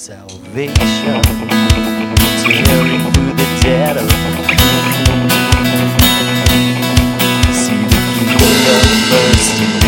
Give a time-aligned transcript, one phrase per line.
[0.00, 1.20] salvation,
[2.40, 4.08] tearing through the dead of
[7.52, 8.36] See the
[9.10, 9.79] bursting to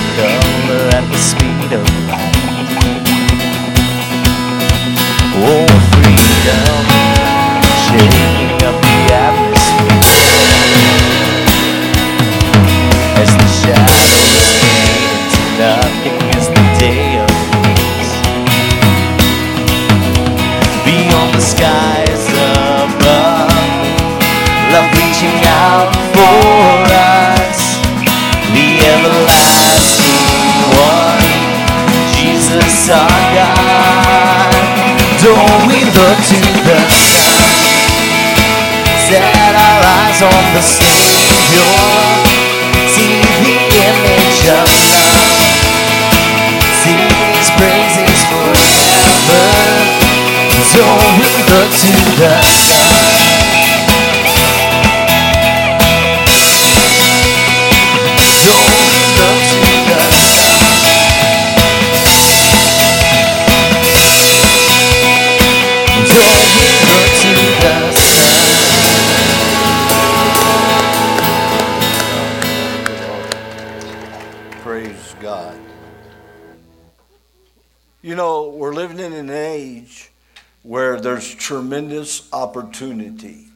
[80.62, 83.46] where there's tremendous opportunity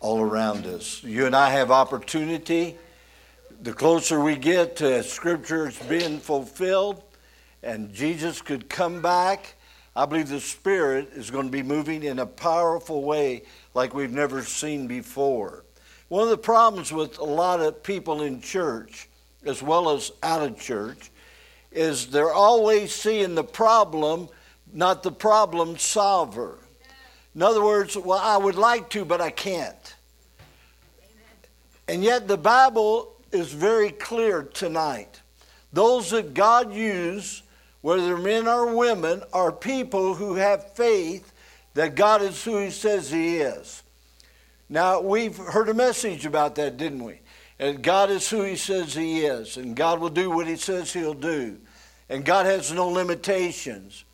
[0.00, 1.02] all around us.
[1.02, 2.76] You and I have opportunity.
[3.62, 7.02] The closer we get to Scripture's being fulfilled
[7.62, 9.54] and Jesus could come back,
[9.96, 13.42] I believe the Spirit is going to be moving in a powerful way
[13.74, 15.64] like we've never seen before.
[16.08, 19.08] One of the problems with a lot of people in church,
[19.44, 21.10] as well as out of church,
[21.72, 24.28] is they're always seeing the problem,
[24.72, 26.58] not the problem solver.
[27.34, 29.94] In other words, well, I would like to, but I can't.
[31.86, 35.20] And yet the Bible is very clear tonight.
[35.72, 37.42] Those that God used,
[37.80, 41.32] whether men or women, are people who have faith
[41.74, 43.82] that God is who He says He is.
[44.68, 47.20] Now, we've heard a message about that, didn't we?
[47.58, 50.92] And God is who He says He is, and God will do what He says
[50.92, 51.58] He'll do.
[52.08, 54.04] And God has no limitations.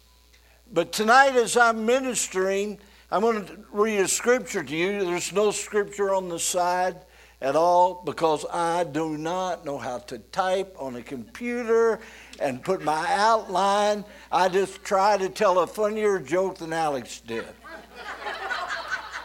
[0.75, 5.05] But tonight, as I'm ministering, I'm going to read a scripture to you.
[5.05, 6.97] There's no scripture on the side
[7.41, 12.01] at all because I do not know how to type on a computer
[12.41, 14.05] and put my outline.
[14.33, 17.47] I just try to tell a funnier joke than Alex did.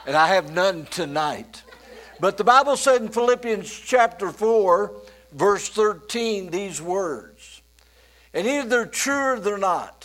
[0.05, 1.63] and I have none tonight.
[2.19, 4.93] But the Bible said in Philippians chapter 4,
[5.31, 7.63] verse 13, these words.
[8.35, 9.98] And either they're true or they're not.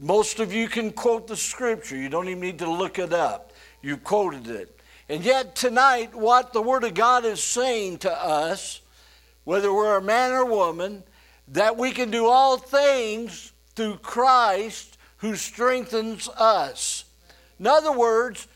[0.00, 1.96] Most of you can quote the scripture.
[1.96, 3.52] You don't even need to look it up.
[3.82, 4.80] You quoted it.
[5.08, 8.80] And yet, tonight, what the Word of God is saying to us,
[9.44, 11.04] whether we're a man or woman,
[11.48, 17.04] that we can do all things through Christ who strengthens us.
[17.60, 18.48] In other words,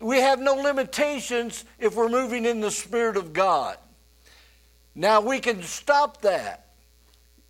[0.00, 3.76] we have no limitations if we're moving in the Spirit of God.
[4.94, 6.63] Now, we can stop that.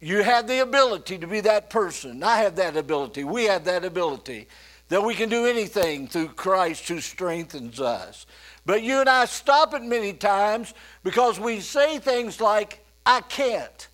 [0.05, 2.23] You have the ability to be that person.
[2.23, 3.25] I have that ability.
[3.25, 4.49] We have that ability
[4.89, 8.27] that we can do anything through Christ who strengthens us.
[8.67, 13.89] But you and I stop it many times because we say things like, I can't.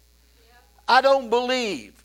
[0.88, 2.02] I don't believe.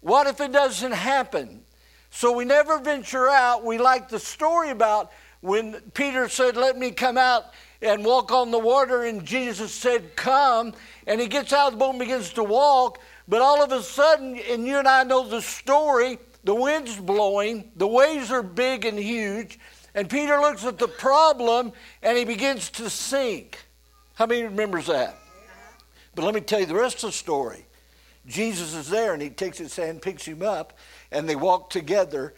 [0.00, 1.62] What if it doesn't happen?
[2.10, 3.64] So we never venture out.
[3.64, 7.46] We like the story about when Peter said, Let me come out
[7.82, 10.72] and walk on the water, and Jesus said, Come.
[11.08, 13.00] And he gets out of the boat and begins to walk.
[13.28, 17.70] But all of a sudden, and you and I know the story, the wind's blowing,
[17.76, 19.58] the waves are big and huge,
[19.94, 21.72] and Peter looks at the problem
[22.02, 23.58] and he begins to sink.
[24.14, 25.16] How many remembers that?
[26.14, 27.66] But let me tell you the rest of the story.
[28.26, 30.78] Jesus is there and he takes his hand, picks him up,
[31.10, 32.34] and they walk together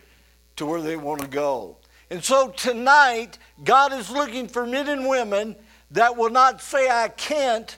[0.56, 1.76] to where they want to go.
[2.10, 5.56] And so tonight, God is looking for men and women
[5.90, 7.76] that will not say, I can't,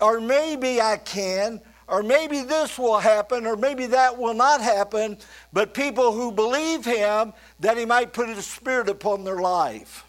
[0.00, 5.18] or maybe I can, or maybe this will happen, or maybe that will not happen,
[5.52, 10.04] but people who believe Him that He might put His Spirit upon their life.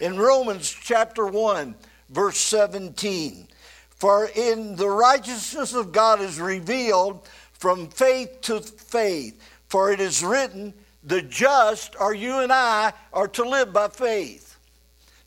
[0.00, 1.74] In Romans chapter 1,
[2.10, 3.48] verse 17,
[3.90, 10.22] for in the righteousness of God is revealed from faith to faith, for it is
[10.22, 14.58] written, the just, or you and I, are to live by faith.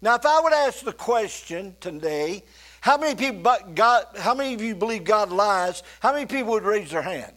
[0.01, 2.44] Now, if I would ask the question today,
[2.88, 5.84] how many people but God, how many of you believe God lies?
[6.00, 7.34] How many people would raise their hand?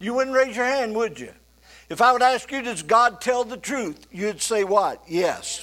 [0.00, 1.30] You wouldn't raise your hand, would you?
[1.90, 4.06] If I would ask you, does God tell the truth?
[4.10, 5.02] You'd say what?
[5.06, 5.62] Yes.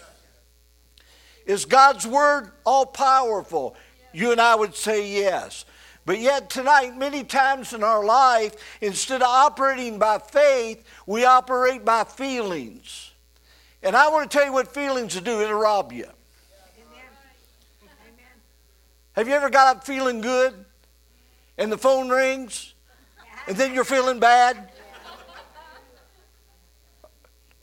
[1.47, 3.75] Is God's word all powerful?
[4.13, 5.65] You and I would say yes.
[6.05, 11.83] But yet, tonight, many times in our life, instead of operating by faith, we operate
[11.83, 13.11] by feelings.
[13.81, 16.09] And I want to tell you what feelings do it'll rob you.
[19.15, 20.53] Have you ever got up feeling good
[21.57, 22.73] and the phone rings
[23.47, 24.71] and then you're feeling bad?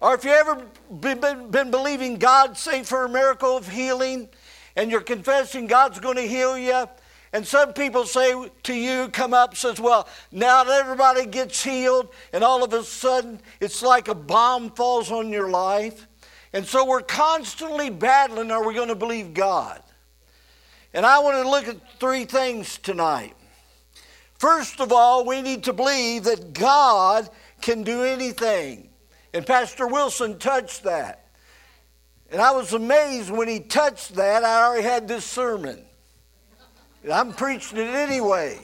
[0.00, 4.30] Or if you ever been, believing God, say for a miracle of healing,
[4.76, 6.88] and you're confessing God's going to heal you,
[7.34, 12.08] and some people say to you, come up, says, well, now that everybody gets healed,
[12.32, 16.08] and all of a sudden it's like a bomb falls on your life.
[16.54, 19.82] And so we're constantly battling, are we going to believe God?
[20.94, 23.34] And I want to look at three things tonight.
[24.38, 27.28] First of all, we need to believe that God
[27.60, 28.90] can do anything.
[29.32, 31.28] And Pastor Wilson touched that.
[32.30, 34.44] And I was amazed when he touched that.
[34.44, 35.82] I already had this sermon.
[37.10, 38.58] I'm preaching it anyway.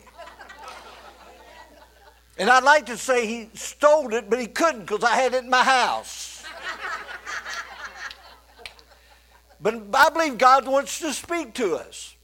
[2.38, 5.44] And I'd like to say he stole it, but he couldn't because I had it
[5.44, 6.44] in my house.
[9.60, 12.14] But I believe God wants to speak to us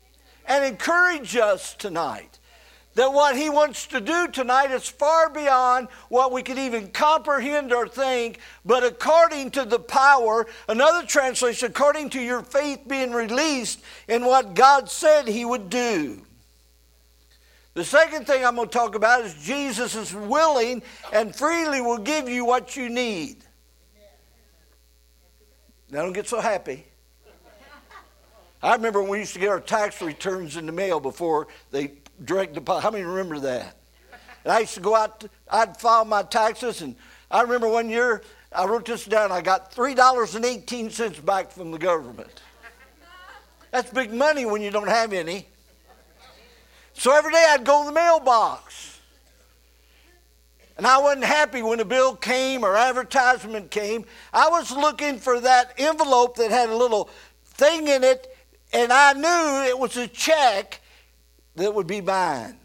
[0.46, 2.38] and encourage us tonight
[2.94, 7.73] that what he wants to do tonight is far beyond what we could even comprehend
[7.73, 13.81] or think, but according to the power, another translation, according to your faith being released
[14.08, 16.23] in what God said he would do.
[17.75, 20.82] The second thing I'm going to talk about is Jesus is willing
[21.12, 23.38] and freely will give you what you need.
[25.90, 26.87] Now, don't get so happy.
[28.64, 31.93] I remember when we used to get our tax returns in the mail before they
[32.25, 32.81] direct deposit.
[32.81, 33.76] How many remember that?
[34.43, 36.96] And I used to go out, I'd file my taxes, and
[37.31, 39.31] I remember one year I wrote this down.
[39.31, 42.40] I got $3.18 back from the government.
[43.70, 45.46] That's big money when you don't have any.
[46.94, 48.99] So every day I'd go to the mailbox.
[50.78, 54.06] And I wasn't happy when a bill came or advertisement came.
[54.32, 57.11] I was looking for that envelope that had a little
[57.44, 58.33] thing in it,
[58.75, 60.81] and I knew it was a check
[61.55, 62.56] that would be mine.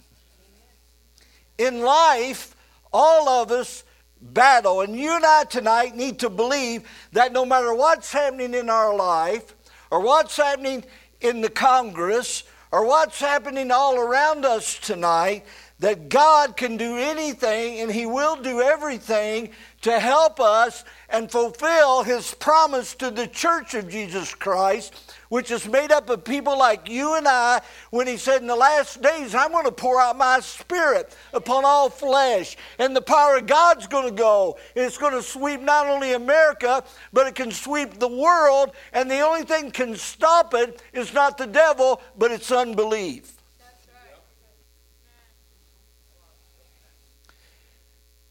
[1.59, 2.55] In life,
[2.91, 3.83] all of us
[4.19, 8.69] battle, and you and I tonight need to believe that no matter what's happening in
[8.69, 9.55] our life,
[9.91, 10.83] or what's happening
[11.21, 15.45] in the Congress, or what's happening all around us tonight,
[15.79, 19.49] that God can do anything and He will do everything
[19.81, 24.93] to help us and fulfill His promise to the church of Jesus Christ
[25.29, 27.61] which is made up of people like you and I,
[27.91, 31.63] when he said, In the last days, I'm going to pour out my spirit upon
[31.65, 32.57] all flesh.
[32.79, 34.57] And the power of God's going to go.
[34.75, 36.83] It's going to sweep not only America,
[37.13, 38.71] but it can sweep the world.
[38.91, 43.38] And the only thing can stop it is not the devil, but it's unbelief.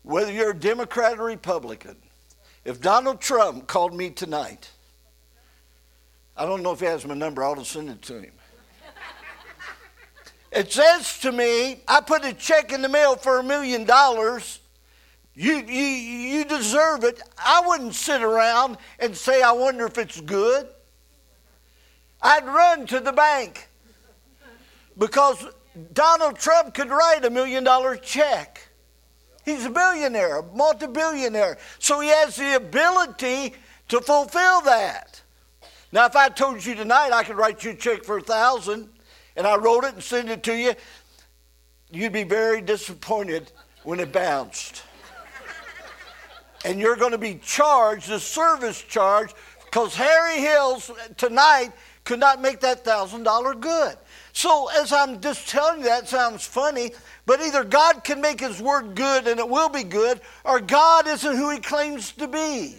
[0.09, 1.95] Whether you're a Democrat or Republican,
[2.65, 4.71] if Donald Trump called me tonight,
[6.35, 7.45] I don't know if he has my number.
[7.45, 8.33] I'll send it to him.
[10.51, 14.61] It says to me, I put a check in the mail for a million dollars.
[15.35, 17.21] You, you, you deserve it.
[17.37, 20.69] I wouldn't sit around and say, I wonder if it's good.
[22.23, 23.69] I'd run to the bank
[24.97, 25.49] because
[25.93, 28.68] Donald Trump could write a million dollar check.
[29.49, 31.57] He's a billionaire, a multi billionaire.
[31.79, 33.55] So he has the ability
[33.89, 35.23] to fulfill that.
[35.91, 38.91] Now, if I told you tonight I could write you a check for a thousand
[39.37, 40.75] and I wrote it and sent it to you,
[41.91, 43.51] you'd be very disappointed
[43.85, 44.83] when it bounced.
[46.67, 49.33] and you're going to be charged a service charge
[49.65, 51.73] because Harry Hills tonight
[52.05, 53.97] could not make that thousand dollar good.
[54.39, 56.93] So, as I'm just telling you, that sounds funny,
[57.27, 61.09] but either God can make His word good and it will be good, or God
[61.09, 62.77] isn't who He claims to be.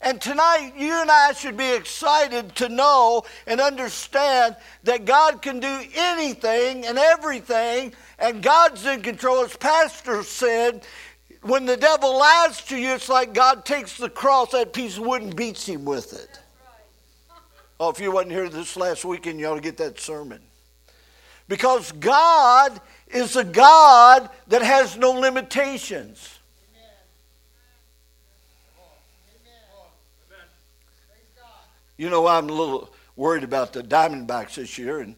[0.00, 5.60] And tonight, you and I should be excited to know and understand that God can
[5.60, 9.44] do anything and everything, and God's in control.
[9.44, 10.84] As Pastor said,
[11.42, 15.06] when the devil lies to you, it's like God takes the cross, that piece of
[15.06, 16.40] wood, and beats him with it.
[17.78, 20.40] Oh, if you wasn't here this last weekend, you ought to get that sermon.
[21.48, 26.38] Because God is a God that has no limitations.
[31.98, 35.16] You know, I'm a little worried about the Diamondbacks this year, and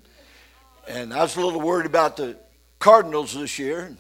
[0.89, 2.37] and I was a little worried about the
[2.79, 3.81] Cardinals this year.
[3.81, 3.99] And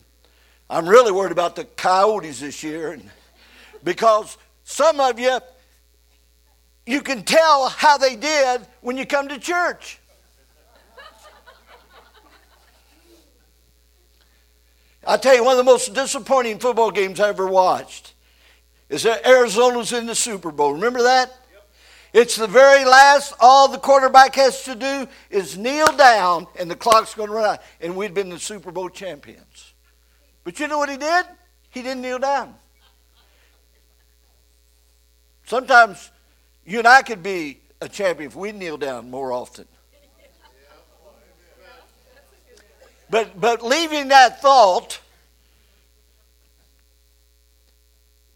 [0.71, 3.11] I'm really worried about the Coyotes this year, and
[3.85, 5.39] Because some of you,
[6.87, 9.98] you can tell how they did when you come to church.
[15.09, 18.13] I tell you, one of the most disappointing football games I ever watched
[18.91, 20.75] is that Arizona's in the Super Bowl.
[20.75, 21.35] Remember that?
[22.13, 26.77] It's the very last, all the quarterback has to do is kneel down and the
[26.77, 27.63] clock's going to run out.
[27.81, 29.73] And we'd been the Super Bowl champions.
[30.45, 31.25] But you know what he did?
[31.71, 32.55] He didn't kneel down.
[35.47, 36.11] Sometimes
[36.67, 39.67] you and I could be a champion if we kneel down more often.
[43.11, 45.01] But, but leaving that thought,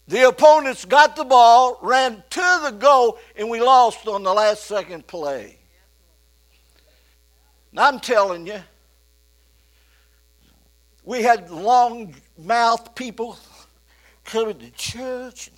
[0.07, 4.65] the opponents got the ball, ran to the goal, and we lost on the last
[4.65, 5.57] second play.
[7.71, 8.61] Now I'm telling you,
[11.03, 13.37] we had long mouthed people
[14.23, 15.57] coming to church, and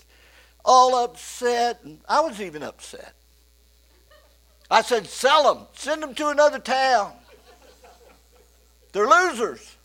[0.63, 3.13] all upset, and I was even upset.
[4.69, 7.13] I said, sell them, send them to another town.
[8.95, 9.75] They're losers.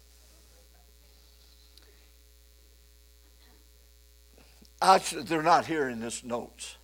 [4.81, 6.77] I, they're not here in this notes.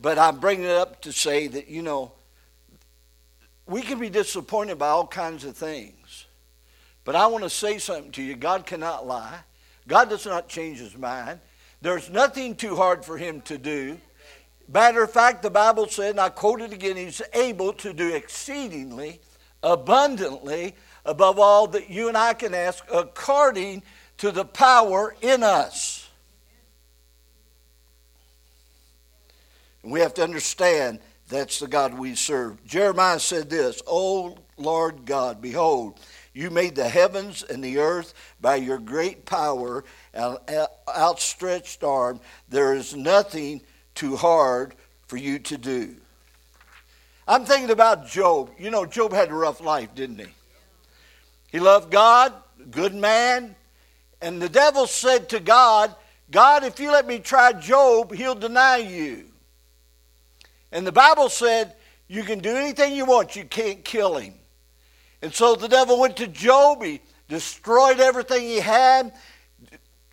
[0.00, 2.12] But I'm bringing it up to say that, you know,
[3.66, 6.26] we can be disappointed by all kinds of things.
[7.02, 8.36] But I want to say something to you.
[8.36, 9.40] God cannot lie.
[9.88, 11.40] God does not change his mind.
[11.82, 13.98] There's nothing too hard for him to do.
[14.72, 18.14] Matter of fact, the Bible said, and I quote it again, he's able to do
[18.14, 19.20] exceedingly
[19.62, 20.74] abundantly
[21.04, 23.82] above all that you and I can ask according
[24.18, 26.08] to the power in us.
[29.82, 32.64] And we have to understand that's the God we serve.
[32.66, 35.98] Jeremiah said this, O Lord God, behold,
[36.34, 40.38] you made the heavens and the earth by your great power and
[40.88, 42.20] outstretched arm.
[42.48, 43.62] There is nothing
[43.94, 44.74] too hard
[45.06, 45.96] for you to do.
[47.30, 48.50] I'm thinking about Job.
[48.58, 50.26] You know, Job had a rough life, didn't he?
[51.52, 52.32] He loved God,
[52.72, 53.54] good man.
[54.20, 55.94] And the devil said to God,
[56.32, 59.26] God, if you let me try Job, he'll deny you.
[60.72, 61.76] And the Bible said,
[62.08, 64.34] you can do anything you want, you can't kill him.
[65.22, 69.12] And so the devil went to Job, he destroyed everything he had,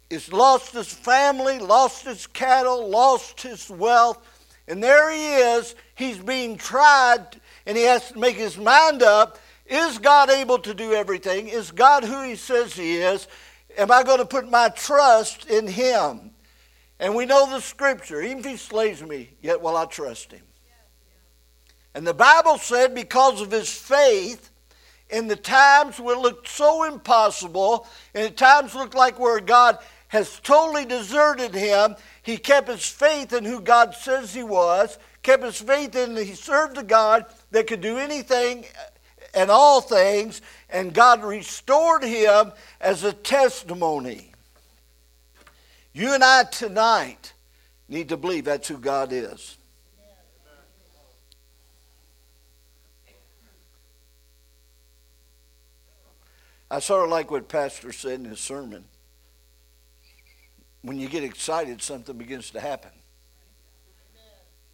[0.07, 4.23] he's lost his family, lost his cattle, lost his wealth.
[4.67, 7.25] And there he is, he's being tried,
[7.65, 9.37] and he has to make his mind up.
[9.65, 11.49] Is God able to do everything?
[11.49, 13.27] Is God who he says he is?
[13.77, 16.31] Am I going to put my trust in him?
[16.99, 20.41] And we know the scripture, even if he slays me, yet will I trust him.
[21.93, 24.51] And the Bible said because of his faith,
[25.09, 29.77] in the times when it looked so impossible, and the times looked like where God
[30.09, 35.43] has totally deserted him, he kept his faith in who God says he was, kept
[35.43, 38.83] his faith in he served a God that could do anything uh,
[39.33, 44.31] and all things, and God restored him as a testimony.
[45.93, 47.33] You and I tonight
[47.87, 49.57] need to believe that's who God is.
[56.69, 58.83] I sort of like what Pastor said in his sermon.
[60.81, 62.91] When you get excited, something begins to happen.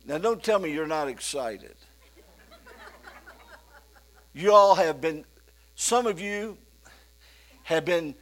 [0.06, 1.76] Now, don't tell me you're not excited.
[4.34, 5.26] You all have been,
[5.76, 6.58] some of you
[7.64, 8.16] have been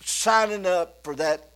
[0.00, 1.50] signing up for that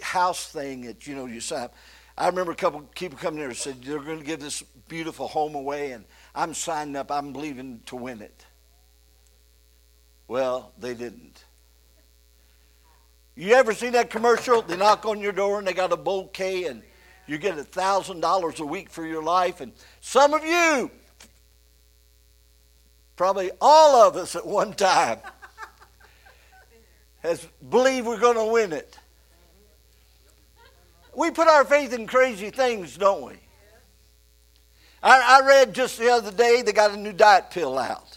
[0.00, 1.74] house thing that, you know, you sign up.
[2.16, 5.28] I remember a couple people coming there and said, they're going to give this beautiful
[5.28, 7.10] home away, and I'm signing up.
[7.10, 8.46] I'm believing to win it.
[10.28, 11.44] Well, they didn't.
[13.34, 14.62] You ever see that commercial?
[14.62, 16.82] They knock on your door and they got a bouquet and
[17.26, 19.60] you get a thousand dollars a week for your life.
[19.60, 20.90] And some of you,
[23.16, 25.18] probably all of us at one time,
[27.20, 28.98] has believed we're going to win it.
[31.14, 33.34] We put our faith in crazy things, don't we?
[35.02, 38.15] I, I read just the other day they got a new diet pill out.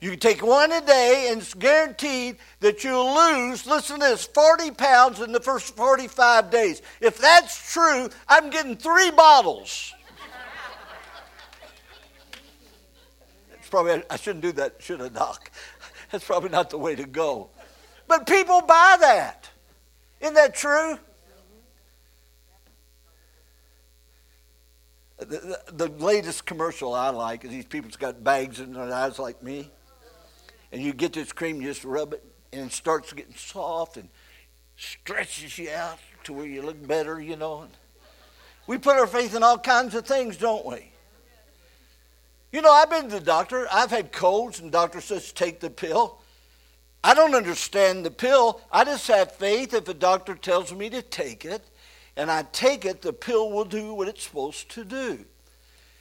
[0.00, 4.26] You can take one a day, and it's guaranteed that you'll lose, listen to this,
[4.26, 6.82] 40 pounds in the first 45 days.
[7.00, 9.92] If that's true, I'm getting three bottles.
[13.54, 15.50] it's probably, I shouldn't do that, should I, Doc?
[16.10, 17.50] That's probably not the way to go.
[18.06, 19.50] But people buy that.
[20.20, 20.98] Isn't that true?
[25.18, 29.18] The, the, the, latest commercial I like is these people's got bags in their eyes
[29.18, 29.70] like me
[30.72, 34.08] and you get this cream, you just rub it, and it starts getting soft, and
[34.76, 37.66] stretches you out to where you look better, you know.
[38.66, 40.92] We put our faith in all kinds of things, don't we?
[42.52, 43.66] You know, I've been to the doctor.
[43.70, 46.18] I've had colds, and the doctor says take the pill.
[47.04, 48.60] I don't understand the pill.
[48.72, 51.62] I just have faith if a doctor tells me to take it,
[52.16, 55.24] and I take it, the pill will do what it's supposed to do.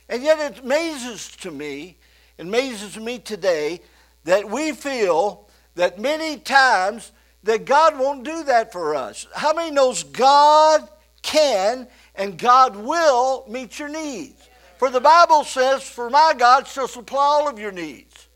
[0.09, 1.97] And yet it amazes to me,
[2.38, 3.81] it amazes me today
[4.27, 9.25] that we feel that many times that God won't do that for us.
[9.34, 10.86] How many knows God
[11.22, 14.50] can and God will meet your needs?
[14.79, 18.27] For the Bible says, For my God shall supply all of your needs.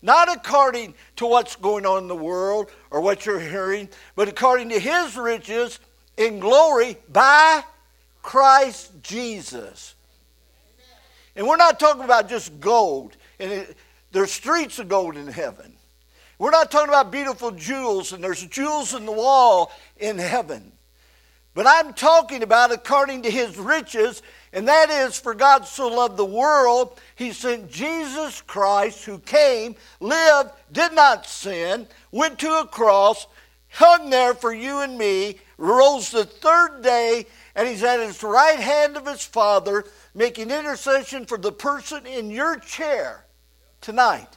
[0.00, 4.68] Not according to what's going on in the world or what you're hearing, but according
[4.68, 5.80] to his riches
[6.16, 7.64] in glory by
[8.22, 9.96] Christ Jesus.
[11.34, 13.16] And we're not talking about just gold.
[13.40, 13.66] And
[14.12, 15.74] there's streets of gold in heaven.
[16.38, 20.72] We're not talking about beautiful jewels, and there's jewels in the wall in heaven.
[21.54, 26.16] But I'm talking about according to his riches, and that is for God so loved
[26.16, 32.66] the world, he sent Jesus Christ, who came, lived, did not sin, went to a
[32.66, 33.26] cross,
[33.68, 38.58] hung there for you and me, rose the third day, and he's at his right
[38.58, 43.26] hand of his Father, making intercession for the person in your chair
[43.82, 44.28] tonight.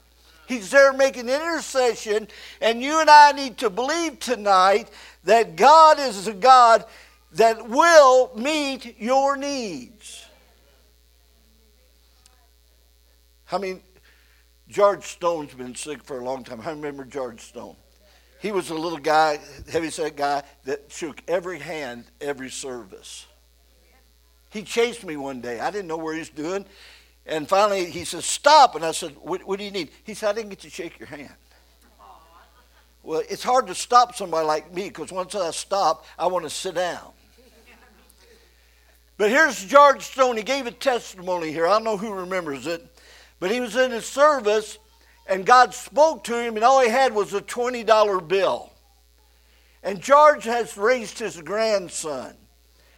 [0.48, 2.28] He's there making intercession,
[2.62, 4.90] and you and I need to believe tonight
[5.24, 6.86] that God is a God
[7.34, 10.25] that will meet your needs.
[13.52, 13.82] I mean,
[14.68, 16.62] George Stone's been sick for a long time.
[16.62, 17.75] I remember George Stone.
[18.40, 19.40] He was a little guy,
[19.72, 23.25] heavyset guy, that shook every hand every service.
[24.52, 25.60] He chased me one day.
[25.60, 26.66] I didn't know where he was doing.
[27.25, 28.75] And finally, he says, Stop.
[28.75, 29.89] And I said, what, what, do you need?
[30.03, 31.34] He said, I didn't get to shake your hand.
[33.01, 36.50] Well, it's hard to stop somebody like me because once I stop, I want to
[36.50, 37.12] sit down.
[39.17, 40.38] But here's George Stone.
[40.38, 41.68] He gave a testimony here.
[41.68, 42.85] I don't know who remembers it.
[43.40, 44.77] But he was in his service,
[45.27, 48.72] and God spoke to him, and all he had was a $20 bill.
[49.83, 52.35] And George has raised his grandson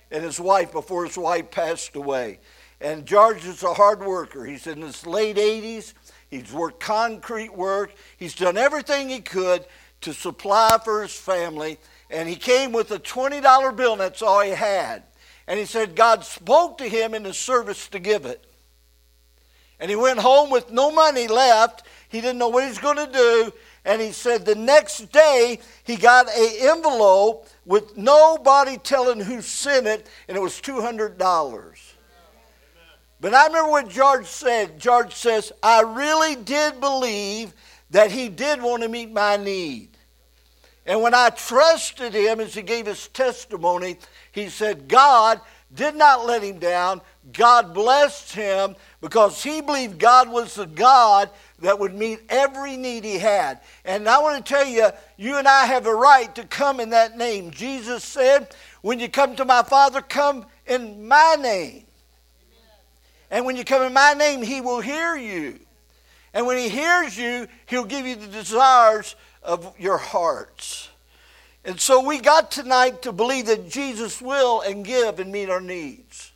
[0.10, 2.40] and his wife before his wife passed away.
[2.80, 4.46] And George is a hard worker.
[4.46, 5.94] He's in his late 80s.
[6.30, 7.94] He's worked concrete work.
[8.18, 9.66] He's done everything he could
[10.02, 11.80] to supply for his family.
[12.10, 15.04] And he came with a $20 bill, and that's all he had.
[15.48, 18.46] And he said God spoke to him in the service to give it.
[19.80, 21.84] And he went home with no money left.
[22.10, 23.54] He didn't know what he was going to do.
[23.86, 29.88] And he said the next day he got an envelope with nobody telling who sent
[29.88, 31.87] it, and it was $200.
[33.20, 34.80] But I remember what George said.
[34.80, 37.54] George says, I really did believe
[37.90, 39.90] that he did want to meet my need.
[40.86, 43.98] And when I trusted him as he gave his testimony,
[44.32, 45.42] he said, God
[45.74, 47.02] did not let him down.
[47.34, 53.04] God blessed him because he believed God was the God that would meet every need
[53.04, 53.60] he had.
[53.84, 56.92] And I want to tell you, you and I have a right to come in
[56.92, 57.52] that name.
[57.52, 61.87] Jesus said, When you come to my Father, come in my name.
[63.30, 65.60] And when you come in my name, he will hear you.
[66.34, 70.90] And when he hears you, he'll give you the desires of your hearts.
[71.66, 75.62] And so we got tonight to believe that Jesus will and give and meet our
[75.62, 76.32] needs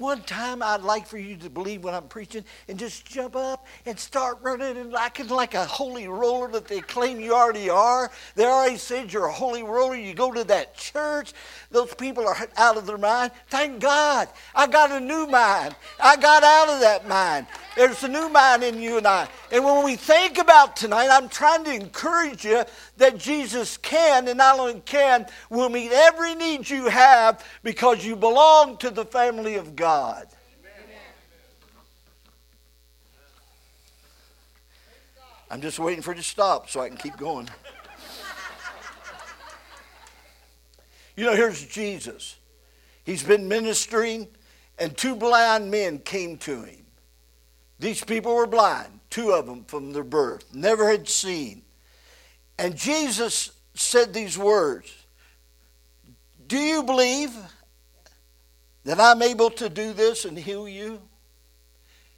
[0.00, 3.66] one time I'd like for you to believe what I'm preaching and just jump up
[3.86, 8.10] and start running and acting like a holy roller that they claim you already are.
[8.34, 9.94] They already said you're a holy roller.
[9.94, 11.32] You go to that church,
[11.70, 13.32] those people are out of their mind.
[13.48, 14.28] Thank God.
[14.54, 15.76] I got a new mind.
[16.02, 17.46] I got out of that mind.
[17.76, 19.28] There's a new mind in you and I.
[19.52, 22.64] And when we think about tonight, I'm trying to encourage you
[22.96, 28.16] that Jesus can, and not only can, will meet every need you have because you
[28.16, 30.26] belong to the family of God.
[35.50, 37.48] I'm just waiting for it to stop so I can keep going.
[41.16, 42.36] you know, here's Jesus.
[43.04, 44.28] He's been ministering,
[44.78, 46.79] and two blind men came to him.
[47.80, 51.62] These people were blind, two of them from their birth, never had seen.
[52.58, 54.92] And Jesus said these words
[56.46, 57.34] Do you believe
[58.84, 61.00] that I'm able to do this and heal you?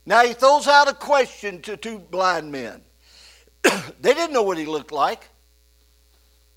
[0.05, 2.83] Now he throws out a question to two blind men.
[3.63, 5.29] they didn't know what he looked like,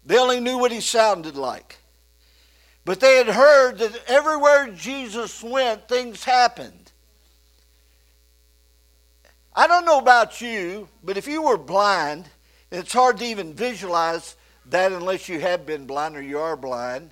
[0.04, 1.78] they only knew what he sounded like.
[2.86, 6.85] But they had heard that everywhere Jesus went, things happened.
[9.56, 12.26] I don't know about you, but if you were blind,
[12.72, 17.12] it's hard to even visualize that unless you have been blind or you are blind,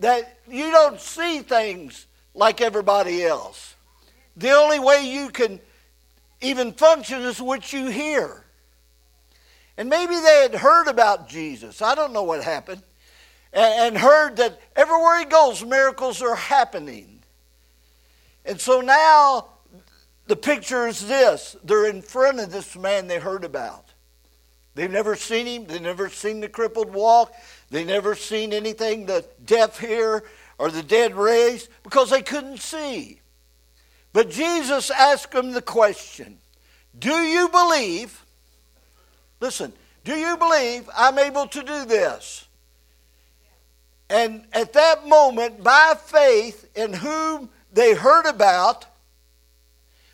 [0.00, 3.74] that you don't see things like everybody else.
[4.36, 5.60] The only way you can
[6.42, 8.44] even function is what you hear.
[9.76, 11.80] And maybe they had heard about Jesus.
[11.80, 12.82] I don't know what happened.
[13.52, 17.20] And, heard that everywhere he goes, miracles are happening.
[18.44, 19.48] And so now
[20.30, 23.86] the picture is this they're in front of this man they heard about.
[24.76, 27.32] They've never seen him, they've never seen the crippled walk,
[27.68, 30.22] they've never seen anything the deaf hear
[30.56, 33.20] or the dead raised because they couldn't see.
[34.12, 36.38] But Jesus asked them the question
[36.96, 38.24] Do you believe?
[39.40, 39.72] Listen,
[40.04, 42.46] do you believe I'm able to do this?
[44.08, 48.86] And at that moment, by faith in whom they heard about,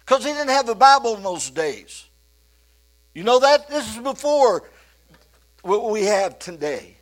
[0.07, 2.07] because he didn't have a Bible in those days.
[3.13, 3.69] You know that?
[3.69, 4.63] This is before
[5.63, 6.97] what we have today.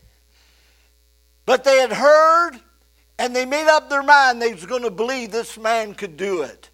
[1.45, 2.53] But they had heard
[3.19, 6.43] and they made up their mind they was going to believe this man could do
[6.43, 6.71] it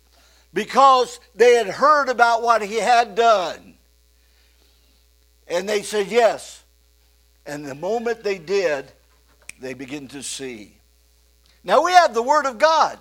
[0.55, 3.75] because they had heard about what he had done.
[5.49, 6.63] And they said yes.
[7.45, 8.93] And the moment they did,
[9.61, 10.77] they begin to see.
[11.65, 12.99] Now we have the Word of God.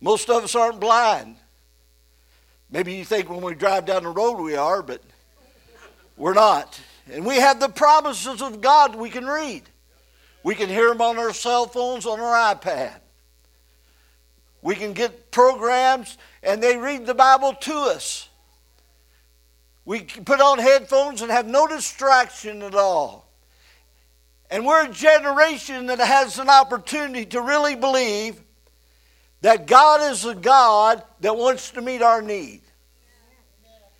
[0.00, 1.36] Most of us aren't blind.
[2.70, 5.02] Maybe you think when we drive down the road we are, but
[6.16, 6.78] we're not.
[7.10, 9.62] And we have the promises of God we can read.
[10.42, 12.94] We can hear them on our cell phones, on our iPad.
[14.62, 18.28] We can get programs and they read the Bible to us.
[19.84, 23.26] We put on headphones and have no distraction at all.
[24.50, 28.40] And we're a generation that has an opportunity to really believe
[29.40, 32.62] that God is a God that wants to meet our need.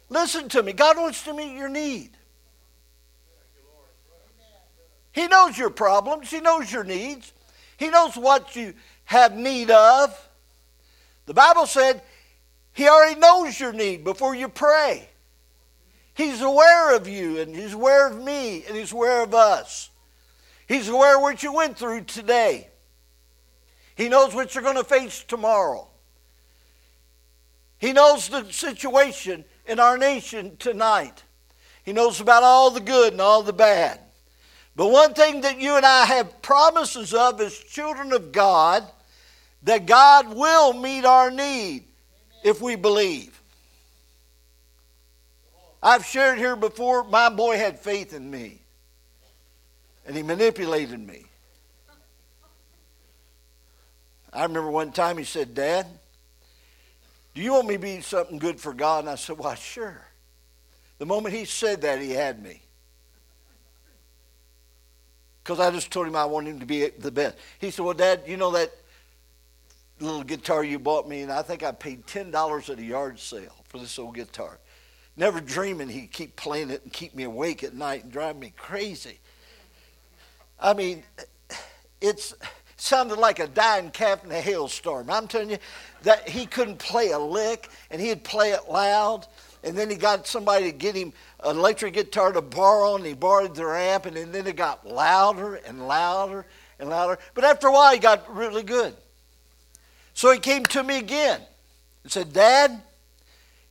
[0.09, 0.73] Listen to me.
[0.73, 2.11] God wants to meet your need.
[5.13, 6.31] He knows your problems.
[6.31, 7.33] He knows your needs.
[7.77, 8.75] He knows what you
[9.05, 10.29] have need of.
[11.27, 12.03] The Bible said
[12.73, 15.09] He already knows your need before you pray.
[16.15, 19.91] He's aware of you, and He's aware of me, and He's aware of us.
[20.67, 22.69] He's aware of what you went through today.
[23.99, 25.89] He knows what you're going to face tomorrow.
[27.79, 31.25] He knows the situation in our nation tonight.
[31.83, 33.99] He knows about all the good and all the bad.
[34.77, 38.85] But one thing that you and I have promises of as children of God
[39.65, 41.83] that God will meet our need
[42.45, 43.43] if we believe.
[45.83, 48.61] I've shared here before, my boy had faith in me,
[50.07, 51.28] and he manipulated me.
[54.39, 55.85] I remember one time he said, Dad,
[57.35, 59.01] do you want me to be something good for God?
[59.01, 60.01] And I said, Why, sure.
[60.99, 62.63] The moment he said that, he had me.
[65.43, 67.37] Because I just told him I wanted him to be the best.
[67.59, 68.71] He said, Well, Dad, you know that
[69.99, 73.57] little guitar you bought me, and I think I paid $10 at a yard sale
[73.65, 74.61] for this old guitar.
[75.17, 78.53] Never dreaming he'd keep playing it and keep me awake at night and drive me
[78.57, 79.19] crazy.
[80.61, 81.03] I mean,
[82.01, 82.35] it's
[82.81, 85.11] sounded like a dying calf in a hailstorm.
[85.11, 85.59] I'm telling you
[86.03, 89.27] that he couldn't play a lick, and he'd play it loud.
[89.65, 91.13] And then he got somebody to get him
[91.43, 95.57] an electric guitar to borrow, and he borrowed their amp, and then it got louder
[95.57, 96.47] and louder
[96.79, 97.19] and louder.
[97.35, 98.95] But after a while, he got really good.
[100.15, 101.41] So he came to me again
[102.03, 102.81] and said, Dad,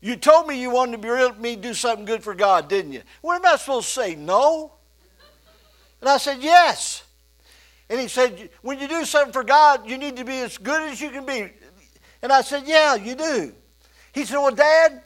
[0.02, 3.02] you told me you wanted to be me do something good for God, didn't you?
[3.22, 4.16] What am I supposed to say?
[4.16, 4.74] No?
[6.02, 7.04] And I said, Yes.
[7.90, 10.90] And he said, When you do something for God, you need to be as good
[10.92, 11.50] as you can be.
[12.22, 13.54] And I said, Yeah, you do.
[14.14, 15.02] He said, Well, Dad,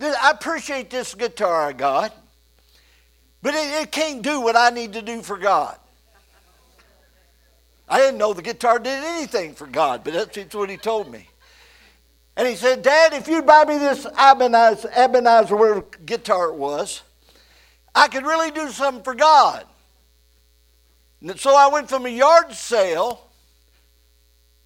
[0.00, 2.14] I appreciate this guitar I got,
[3.42, 5.78] but it, it can't do what I need to do for God.
[7.88, 11.10] I didn't know the guitar did anything for God, but that's, that's what he told
[11.10, 11.28] me.
[12.36, 17.02] And he said, Dad, if you'd buy me this Ebenezer, Ebenezer whatever guitar it was,
[17.94, 19.64] I could really do something for God.
[21.30, 23.30] And so I went from a yard sale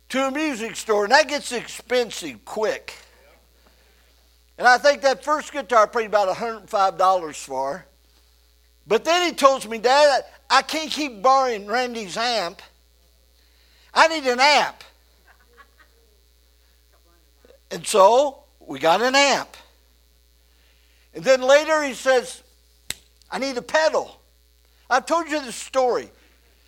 [0.08, 2.94] to a music store, and that gets expensive quick.
[4.58, 7.86] And I think that first guitar I paid about $105 for.
[8.88, 12.60] But then he told me, Dad, I can't keep borrowing Randy's amp.
[13.94, 14.82] I need an amp.
[17.70, 19.56] And so we got an amp.
[21.14, 22.42] And then later he says,
[23.30, 24.20] I need a pedal.
[24.90, 26.10] I've told you the story.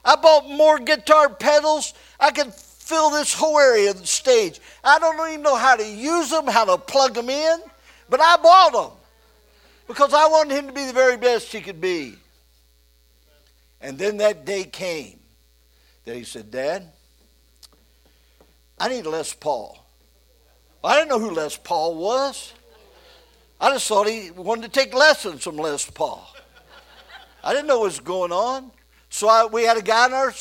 [0.05, 1.95] I bought more guitar pedals.
[2.19, 4.61] I could fill this whole area of the stage.
[4.83, 7.61] I don't even know how to use them, how to plug them in,
[8.09, 8.99] but I bought them
[9.87, 12.15] because I wanted him to be the very best he could be.
[13.81, 15.21] And then that day came
[16.05, 16.91] that he said, Dad,
[18.79, 19.79] I need Les Paul.
[20.83, 22.55] I didn't know who Les Paul was.
[23.61, 26.27] I just thought he wanted to take lessons from Les Paul.
[27.45, 28.71] I didn't know what was going on.
[29.11, 30.33] So I, we had a guy in our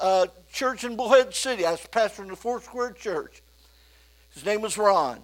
[0.00, 1.66] uh, church in Bullhead City.
[1.66, 3.42] I was pastoring the Four Square Church.
[4.32, 5.20] His name was Ron.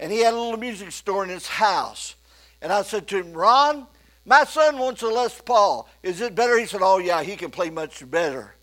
[0.00, 2.16] And he had a little music store in his house.
[2.60, 3.86] And I said to him, Ron,
[4.24, 5.88] my son wants a Les Paul.
[6.02, 6.58] Is it better?
[6.58, 8.54] He said, Oh, yeah, he can play much better.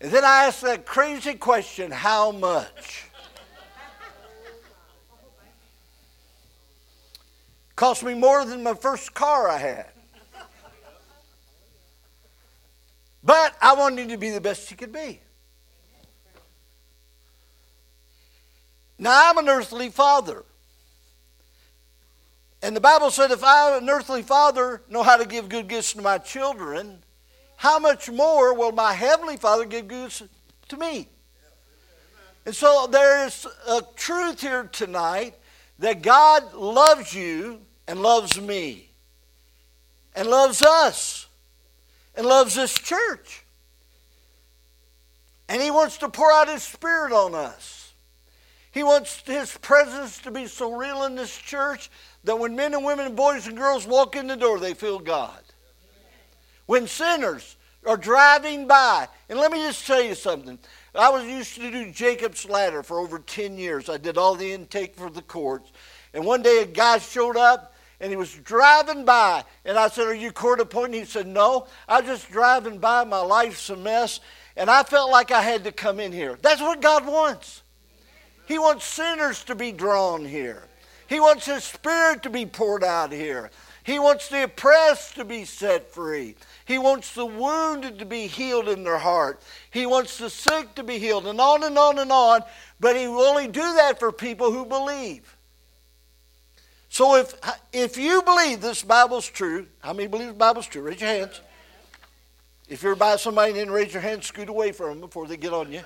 [0.00, 3.10] And then I asked that crazy question, How much?
[7.76, 9.91] Cost me more than my first car I had.
[13.22, 15.20] But I wanted him to be the best he could be.
[18.98, 20.44] Now, I'm an earthly father.
[22.62, 25.94] And the Bible said, if I, an earthly father, know how to give good gifts
[25.94, 27.02] to my children,
[27.56, 30.22] how much more will my heavenly father give gifts
[30.68, 31.08] to me?
[32.46, 35.34] And so there is a truth here tonight
[35.78, 38.90] that God loves you and loves me
[40.14, 41.26] and loves us
[42.14, 43.44] and loves this church.
[45.48, 47.94] And He wants to pour out His Spirit on us.
[48.70, 51.90] He wants His presence to be so real in this church
[52.24, 54.98] that when men and women and boys and girls walk in the door, they feel
[54.98, 55.40] God.
[56.66, 60.58] When sinners are driving by, and let me just tell you something.
[60.94, 63.88] I was used to do Jacob's Ladder for over 10 years.
[63.88, 65.72] I did all the intake for the courts.
[66.14, 67.71] And one day a guy showed up
[68.02, 69.44] and he was driving by.
[69.64, 70.98] And I said, Are you court appointed?
[70.98, 71.68] He said, No.
[71.88, 73.04] I was just driving by.
[73.04, 74.18] My life's a mess.
[74.56, 76.36] And I felt like I had to come in here.
[76.42, 77.62] That's what God wants.
[78.46, 80.64] He wants sinners to be drawn here.
[81.06, 83.50] He wants His Spirit to be poured out here.
[83.84, 86.34] He wants the oppressed to be set free.
[86.64, 89.40] He wants the wounded to be healed in their heart.
[89.70, 92.42] He wants the sick to be healed, and on and on and on.
[92.80, 95.31] But He will only do that for people who believe.
[96.92, 97.32] So if,
[97.72, 100.82] if you believe this Bible's true, how many believe the Bible's true?
[100.82, 101.40] Raise your hands.
[102.68, 105.54] If you're by somebody, then raise your hand, scoot away from them before they get
[105.54, 105.80] on you.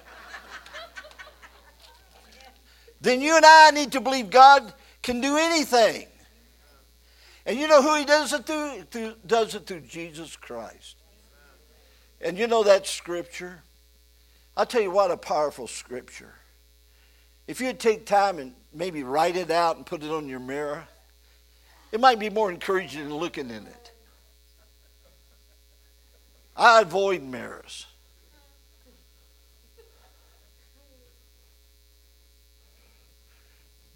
[3.00, 6.08] then you and I need to believe God can do anything.
[7.46, 8.82] And you know who he does it through?
[8.90, 9.14] through?
[9.24, 10.96] Does it through Jesus Christ.
[12.20, 13.62] And you know that scripture?
[14.56, 16.34] I'll tell you what a powerful scripture.
[17.46, 20.88] If you'd take time and maybe write it out and put it on your mirror,
[21.92, 23.92] it might be more encouraging than looking in it.
[26.56, 27.86] I avoid mirrors.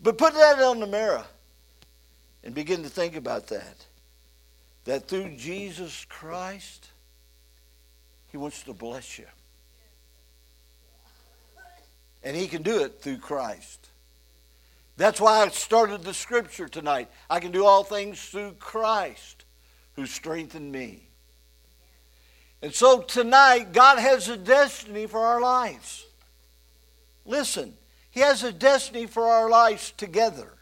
[0.02, 1.24] But put that on the mirror
[2.42, 3.86] and begin to think about that.
[4.84, 6.88] That through Jesus Christ,
[8.28, 9.26] He wants to bless you.
[12.22, 13.89] And He can do it through Christ.
[15.00, 17.08] That's why I started the scripture tonight.
[17.30, 19.46] I can do all things through Christ
[19.94, 21.08] who strengthened me.
[22.60, 26.04] And so tonight, God has a destiny for our lives.
[27.24, 27.78] Listen,
[28.10, 30.52] he has a destiny for our lives together.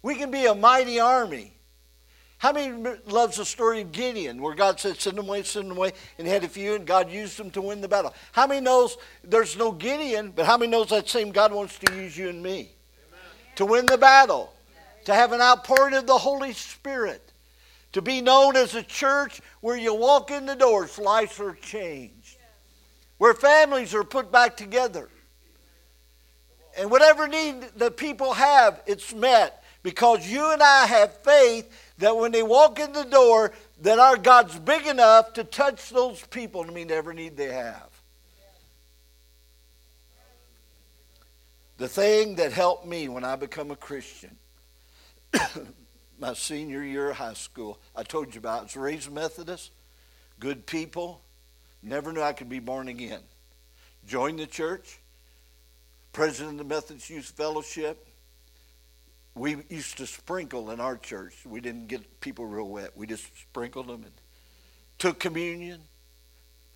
[0.00, 1.58] We can be a mighty army.
[2.40, 5.76] How many loves the story of Gideon, where God said, "Send them away, send them
[5.76, 8.14] away," and he had a few, and God used them to win the battle?
[8.32, 11.94] How many knows there's no Gideon, but how many knows that same God wants to
[11.94, 12.50] use you and me
[13.08, 13.20] Amen.
[13.56, 14.54] to win the battle,
[15.04, 17.30] to have an outpouring of the Holy Spirit,
[17.92, 22.38] to be known as a church where you walk in the doors, lives are changed,
[23.18, 25.10] where families are put back together,
[26.74, 31.70] and whatever need the people have, it's met because you and I have faith
[32.00, 36.26] that when they walk in the door, that our God's big enough to touch those
[36.26, 37.88] people to meet every need they have.
[41.76, 44.36] The thing that helped me when I become a Christian,
[46.18, 49.70] my senior year of high school, I told you about, I was raised Methodist,
[50.38, 51.22] good people,
[51.82, 53.20] never knew I could be born again.
[54.06, 55.00] Joined the church,
[56.12, 58.06] president of the Methodist Youth Fellowship.
[59.34, 61.34] We used to sprinkle in our church.
[61.44, 62.96] We didn't get people real wet.
[62.96, 64.12] We just sprinkled them and
[64.98, 65.80] took communion.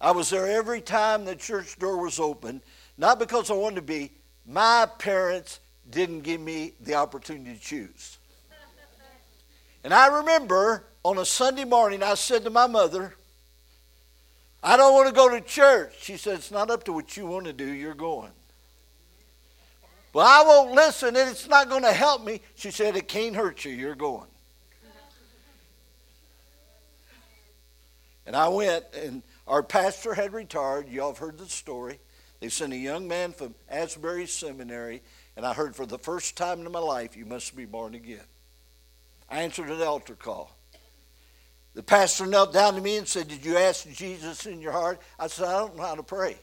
[0.01, 2.63] I was there every time the church door was open,
[2.97, 4.13] not because I wanted to be.
[4.47, 8.19] My parents didn't give me the opportunity to choose.
[9.83, 13.15] And I remember on a Sunday morning, I said to my mother,
[14.63, 15.95] I don't want to go to church.
[16.01, 18.33] She said, It's not up to what you want to do, you're going.
[20.15, 22.41] Well, I won't listen and it's not going to help me.
[22.55, 23.73] She said, It can't hurt you.
[23.73, 24.29] You're going.
[28.27, 30.89] And I went, and our pastor had retired.
[30.89, 31.99] Y'all have heard the story.
[32.41, 35.03] They sent a young man from Asbury Seminary,
[35.37, 38.25] and I heard for the first time in my life, you must be born again.
[39.29, 40.57] I answered an altar call.
[41.75, 45.01] The pastor knelt down to me and said, Did you ask Jesus in your heart?
[45.19, 46.39] I said, I don't know how to pray.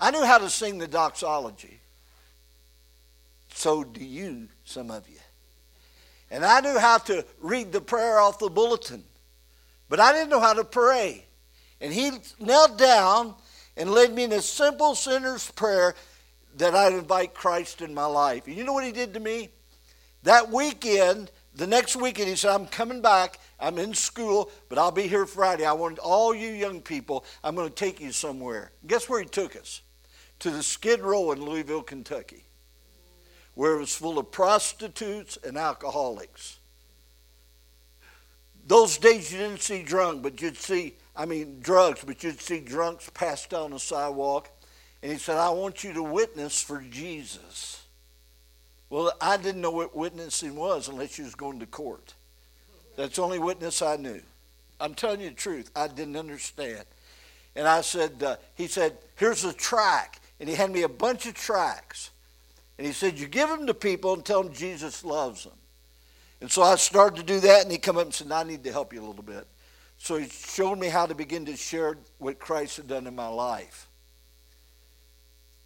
[0.00, 1.80] I knew how to sing the doxology.
[3.56, 5.16] So do you, some of you.
[6.30, 9.02] And I knew how to read the prayer off the bulletin,
[9.88, 11.24] but I didn't know how to pray.
[11.80, 13.34] And he knelt down
[13.74, 15.94] and led me in a simple sinner's prayer
[16.58, 18.46] that I'd invite Christ in my life.
[18.46, 19.48] And you know what he did to me?
[20.24, 23.38] That weekend, the next weekend, he said, I'm coming back.
[23.58, 25.64] I'm in school, but I'll be here Friday.
[25.64, 28.70] I want all you young people, I'm going to take you somewhere.
[28.86, 29.80] Guess where he took us?
[30.40, 32.46] To the Skid Row in Louisville, Kentucky
[33.56, 36.58] where it was full of prostitutes and alcoholics.
[38.66, 42.60] Those days you didn't see drunk, but you'd see, I mean, drugs, but you'd see
[42.60, 44.50] drunks passed down the sidewalk.
[45.02, 47.82] And he said, I want you to witness for Jesus.
[48.90, 52.14] Well, I didn't know what witnessing was unless you was going to court.
[52.96, 54.20] That's the only witness I knew.
[54.78, 55.70] I'm telling you the truth.
[55.74, 56.84] I didn't understand.
[57.54, 60.20] And I said, uh, he said, here's a track.
[60.40, 62.10] And he handed me a bunch of tracks.
[62.78, 65.52] And he said, You give them to people and tell them Jesus loves them.
[66.40, 68.64] And so I started to do that, and he come up and said, I need
[68.64, 69.46] to help you a little bit.
[69.98, 73.28] So he showed me how to begin to share what Christ had done in my
[73.28, 73.88] life.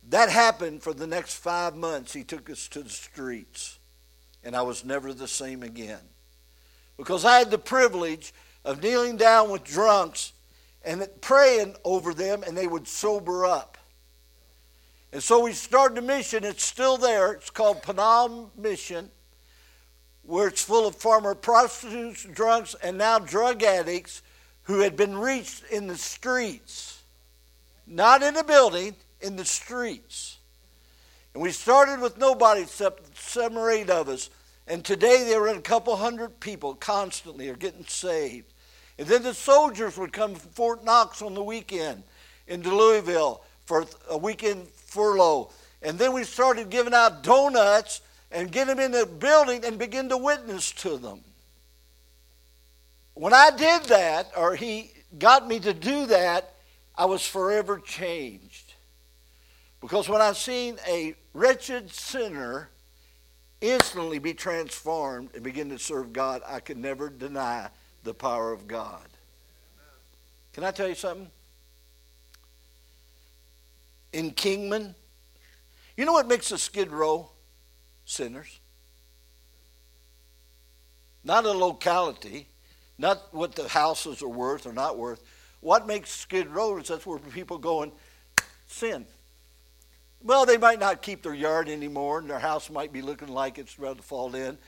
[0.08, 2.12] That happened for the next five months.
[2.12, 3.78] He took us to the streets,
[4.44, 6.00] and I was never the same again.
[6.96, 8.32] Because I had the privilege
[8.64, 10.32] of kneeling down with drunks
[10.84, 13.76] and praying over them, and they would sober up.
[15.12, 16.44] And so we started a mission.
[16.44, 17.32] It's still there.
[17.32, 19.10] It's called Panal Mission,
[20.22, 24.22] where it's full of former prostitutes, drunks, and now drug addicts
[24.64, 27.02] who had been reached in the streets.
[27.86, 30.38] Not in a building, in the streets.
[31.34, 34.30] And we started with nobody except seven or eight of us.
[34.68, 38.52] And today there were a couple hundred people constantly are getting saved.
[38.98, 42.04] And then the soldiers would come from Fort Knox on the weekend
[42.46, 45.50] into Louisville for a weekend furlough.
[45.82, 50.08] And then we started giving out donuts and get them in the building and begin
[50.10, 51.20] to witness to them.
[53.14, 56.54] When I did that, or he got me to do that,
[56.94, 58.74] I was forever changed.
[59.80, 62.68] Because when I seen a wretched sinner
[63.60, 67.68] instantly be transformed and begin to serve God, I could never deny
[68.04, 69.06] the power of God.
[70.52, 71.30] Can I tell you something?
[74.12, 74.94] In Kingman.
[75.96, 77.30] You know what makes a skid row?
[78.04, 78.60] Sinners.
[81.22, 82.48] Not a locality,
[82.96, 85.22] not what the houses are worth or not worth.
[85.60, 87.92] What makes Skid Row is that's where people go and
[88.66, 89.04] sin.
[90.22, 93.58] Well, they might not keep their yard anymore, and their house might be looking like
[93.58, 94.58] it's about to fall in.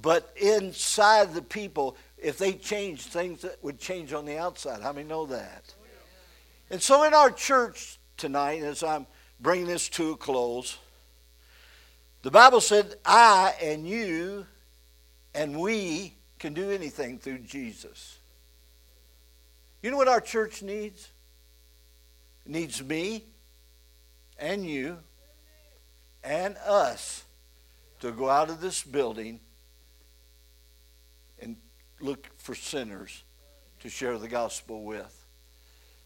[0.00, 4.82] But inside the people, if they change, things that would change on the outside.
[4.82, 5.74] How many know that?
[6.70, 9.06] And so in our church tonight as I'm
[9.40, 10.76] bringing this to a close.
[12.22, 14.46] The Bible said, I and you
[15.34, 18.18] and we can do anything through Jesus.
[19.82, 21.08] You know what our church needs?
[22.44, 23.24] It needs me
[24.38, 24.98] and you
[26.24, 27.24] and us
[28.00, 29.40] to go out of this building
[31.40, 31.56] and
[32.00, 33.22] look for sinners
[33.80, 35.17] to share the gospel with.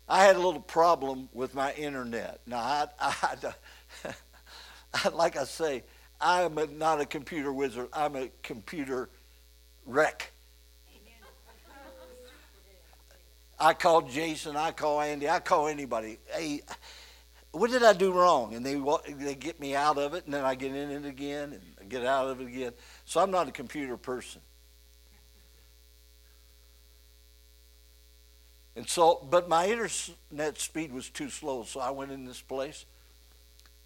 [0.09, 2.41] I had a little problem with my internet.
[2.47, 4.15] Now, I, I,
[4.95, 5.85] I like I say,
[6.21, 7.89] I am not a computer wizard.
[7.93, 9.09] I'm a computer
[9.87, 10.33] wreck.
[13.59, 14.57] I call Jason.
[14.57, 15.29] I call Andy.
[15.29, 16.19] I call anybody.
[16.27, 16.63] Hey,
[17.53, 18.55] what did I do wrong?
[18.55, 18.81] And they
[19.15, 22.05] they get me out of it, and then I get in it again and get
[22.05, 22.73] out of it again.
[23.05, 24.41] So I'm not a computer person.
[28.75, 32.87] And so, but my internet speed was too slow, so I went in this place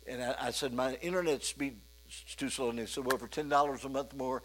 [0.06, 1.76] and I, I said, My internet speed
[2.08, 2.70] is too slow.
[2.70, 4.42] And they said, Well, for $10 a month more,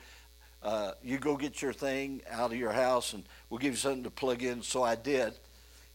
[0.64, 4.04] uh, you go get your thing out of your house and we'll give you something
[4.04, 4.62] to plug in.
[4.62, 5.34] So I did.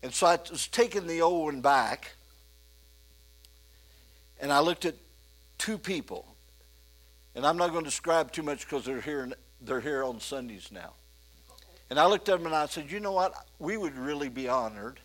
[0.03, 2.14] And so I was taking the old one back
[4.40, 4.94] and I looked at
[5.59, 6.26] two people.
[7.34, 9.30] And I'm not going to describe too much because they're here,
[9.61, 10.94] they're here on Sundays now.
[11.89, 13.34] And I looked at him and I said, You know what?
[13.59, 15.01] We would really be honored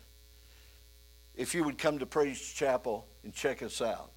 [1.34, 4.10] if you would come to Praise Chapel and check us out.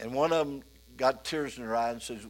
[0.00, 0.62] And one of them
[0.96, 2.26] got tears in her eyes and says,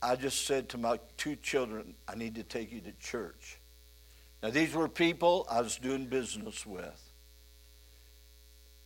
[0.00, 3.58] I just said to my two children, I need to take you to church.
[4.42, 7.02] Now, these were people I was doing business with.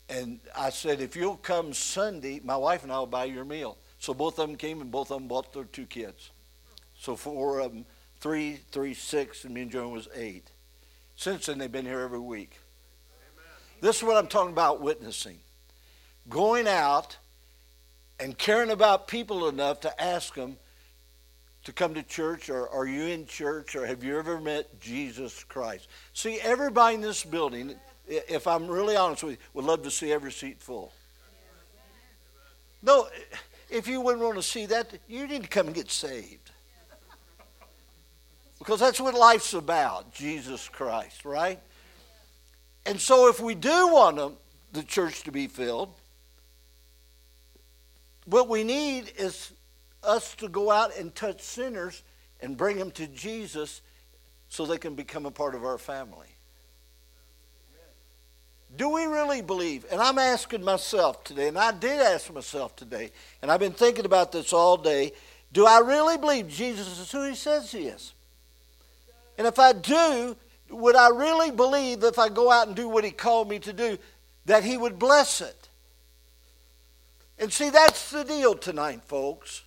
[0.09, 3.79] And I said, if you'll come Sunday, my wife and I will buy your meal.
[3.99, 6.31] So both of them came and both of them bought their two kids.
[7.03, 7.85] So four of them,
[8.21, 10.53] three, three, six, and me and Joan was eight.
[11.17, 12.61] Since then, they've been here every week.
[13.81, 15.41] This is what I'm talking about witnessing.
[16.29, 17.17] Going out
[18.21, 20.59] and caring about people enough to ask them
[21.65, 25.43] to come to church, or are you in church, or have you ever met Jesus
[25.43, 25.89] Christ?
[26.13, 27.75] See, everybody in this building,
[28.07, 30.93] if I'm really honest with you, would love to see every seat full.
[32.81, 33.09] No,
[33.69, 36.52] if you wouldn't want to see that, you need to come and get saved.
[38.63, 41.59] Because that's what life's about, Jesus Christ, right?
[42.87, 44.37] And so if we do want
[44.73, 45.89] the church to be filled,
[48.25, 49.53] what we need is
[50.05, 52.05] us to go out and touch sinners
[52.41, 53.83] and bring them to Jesus
[54.49, 56.29] so they can become a part of our family.
[58.77, 59.87] Do we really believe?
[59.91, 63.11] And I'm asking myself today, and I did ask myself today,
[63.43, 65.15] and I've been thinking about this all day.
[65.53, 68.13] Do I really believe Jesus is who he says he is?
[69.43, 70.37] And if I do,
[70.71, 73.73] would I really believe if I go out and do what he called me to
[73.73, 73.99] do,
[74.45, 75.69] that he would bless it?
[77.41, 79.65] And see, that's the deal tonight, folks.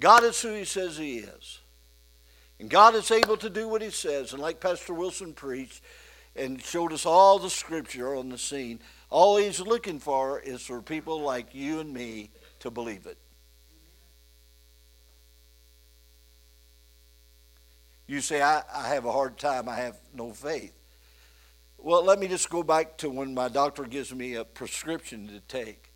[0.00, 1.60] God is who he says he is.
[2.58, 4.32] And God is able to do what he says.
[4.32, 5.82] And like Pastor Wilson preached
[6.34, 8.80] and showed us all the scripture on the scene,
[9.10, 12.30] all he's looking for is for people like you and me
[12.60, 13.18] to believe it.
[18.06, 20.74] You say, I, I have a hard time, I have no faith.
[21.78, 25.40] Well, let me just go back to when my doctor gives me a prescription to
[25.40, 25.90] take.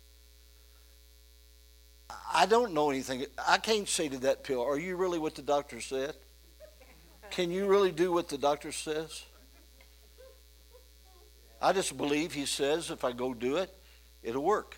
[2.33, 3.25] I don't know anything.
[3.47, 6.15] I can't say to that pill, Are you really what the doctor said?
[7.31, 9.23] Can you really do what the doctor says?
[11.61, 13.75] I just believe he says if I go do it,
[14.23, 14.77] it'll work.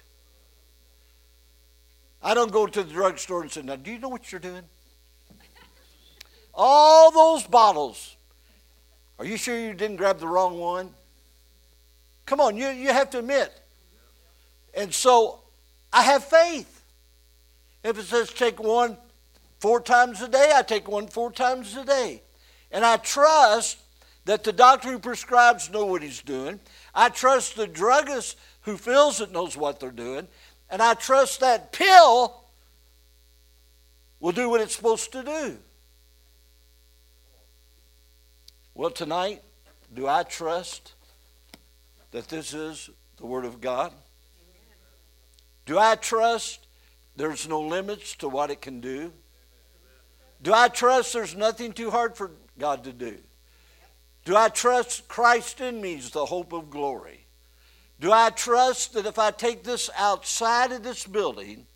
[2.23, 4.63] I don't go to the drugstore and say, Now, do you know what you're doing?
[6.53, 8.17] All those bottles.
[9.19, 10.89] Are you sure you didn't grab the wrong one?
[12.25, 13.51] Come on, you, you have to admit.
[14.73, 15.41] And so
[15.91, 16.83] I have faith.
[17.83, 18.97] If it says take one
[19.59, 22.21] four times a day, I take one four times a day.
[22.71, 23.77] And I trust
[24.25, 26.59] that the doctor who prescribes know what he's doing.
[26.93, 30.27] I trust the druggist who fills it knows what they're doing.
[30.69, 32.43] And I trust that pill
[34.19, 35.57] will do what it's supposed to do.
[38.73, 39.41] Well, tonight,
[39.93, 40.93] do I trust
[42.11, 43.91] that this is the Word of God?
[45.65, 46.67] Do I trust
[47.17, 49.11] there's no limits to what it can do?
[50.41, 53.17] Do I trust there's nothing too hard for God to do?
[54.23, 57.25] Do I trust Christ in me is the hope of glory?
[57.99, 61.67] Do I trust that if I take this outside of this building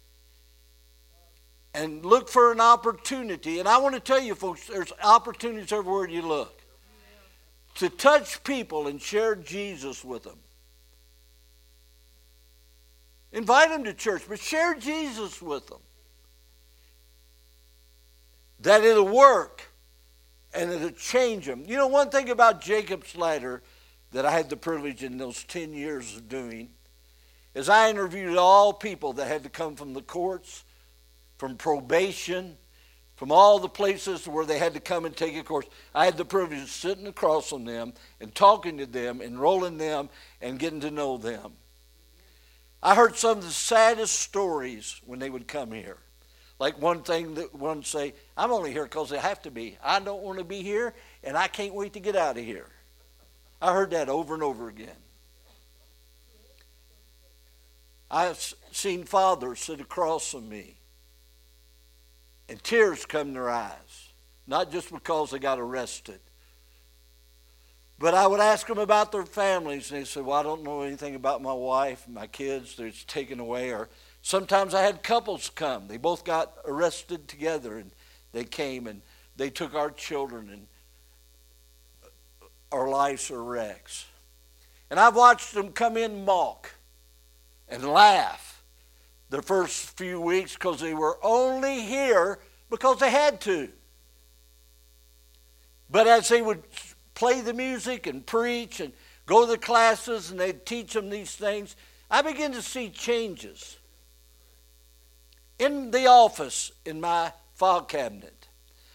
[1.73, 6.07] and look for an opportunity, and I want to tell you, folks, there's opportunities everywhere
[6.07, 6.61] you look,
[7.76, 10.39] to touch people and share Jesus with them.
[13.32, 15.82] Invite them to church, but share Jesus with them.
[18.61, 19.63] That it'll work
[20.53, 21.63] and it'll change them.
[21.67, 23.61] You know, one thing about Jacob's Ladder
[24.13, 26.69] that I had the privilege in those 10 years of doing
[27.53, 30.63] is I interviewed all people that had to come from the courts,
[31.38, 32.57] from probation,
[33.16, 35.66] from all the places where they had to come and take a course.
[35.93, 40.09] I had the privilege of sitting across from them and talking to them, enrolling them,
[40.41, 41.53] and getting to know them.
[42.84, 45.97] I heard some of the saddest stories when they would come here.
[46.59, 49.78] Like one thing that one say, I'm only here because they have to be.
[49.84, 50.93] I don't want to be here,
[51.24, 52.68] and I can't wait to get out of here.
[53.61, 54.95] I heard that over and over again.
[58.11, 60.78] I've seen fathers sit across from me,
[62.47, 64.13] and tears come in their eyes,
[64.47, 66.19] not just because they got arrested,
[67.97, 70.81] but I would ask them about their families, and they said, Well, I don't know
[70.81, 73.71] anything about my wife, my kids, they're taken away.
[73.71, 73.89] Or
[74.21, 75.87] sometimes I had couples come.
[75.87, 77.91] They both got arrested together, and
[78.33, 79.01] they came and
[79.37, 80.67] they took our children, and
[82.71, 84.05] our lives are wrecks.
[84.89, 86.71] And I've watched them come in mock
[87.69, 88.55] and laugh
[89.30, 93.69] the first few weeks because they were only here because they had to.
[95.89, 96.63] But as they would
[97.13, 98.93] play the music and preach and
[99.26, 101.76] go to the classes and they'd teach them these things,
[102.09, 103.78] I began to see changes.
[105.57, 108.47] In the office, in my file cabinet,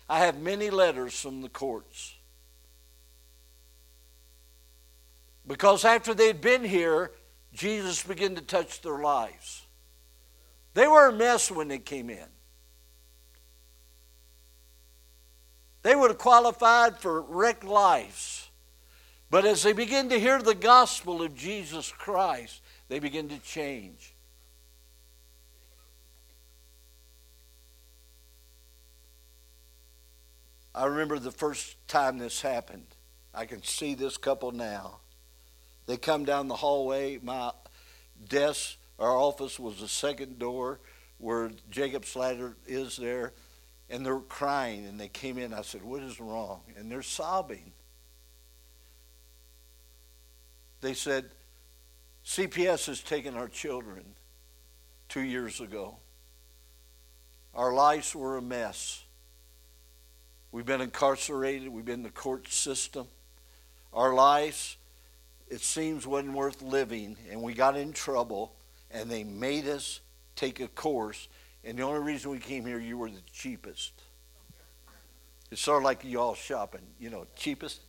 [0.09, 2.15] I have many letters from the courts.
[5.47, 7.13] Because after they'd been here,
[7.53, 9.60] Jesus began to touch their lives.
[10.75, 12.27] They were a mess when they came in.
[15.83, 18.51] They would have qualified for wrecked lives.
[19.31, 24.15] But as they begin to hear the gospel of Jesus Christ, they begin to change.
[30.75, 32.87] I remember the first time this happened.
[33.35, 34.99] I can see this couple now.
[35.87, 37.19] They come down the hallway.
[37.23, 37.53] My
[38.29, 40.79] desk, our office was the second door
[41.19, 43.33] where Jacob's Ladder is there.
[43.89, 44.87] And they're crying.
[44.87, 45.53] And they came in.
[45.53, 46.61] I said, What is wrong?
[46.77, 47.73] And they're sobbing.
[50.81, 51.27] They said,
[52.25, 54.05] CPS has taken our children
[55.09, 55.97] two years ago.
[57.55, 59.03] Our lives were a mess.
[60.53, 61.69] We've been incarcerated.
[61.69, 63.09] We've been in the court system.
[63.93, 64.77] Our lives,
[65.49, 68.53] it seems, wasn't worth living, and we got in trouble,
[68.91, 70.01] and they made us
[70.37, 71.29] take a course.
[71.65, 73.93] And the only reason we came here, you were the cheapest.
[75.51, 77.81] It's sort of like y'all shopping, you know, cheapest.